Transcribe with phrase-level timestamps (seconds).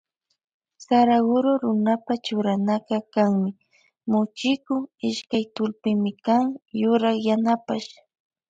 [0.85, 3.51] Saraguro runapa churanaka kanmi
[4.09, 4.75] muchiku
[5.09, 6.45] ishkay tullpimikan
[6.81, 7.89] yurak yanapash.